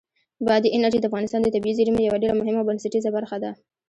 [0.47, 3.51] بادي انرژي د افغانستان د طبیعي زیرمو یوه ډېره مهمه او بنسټیزه برخه ده.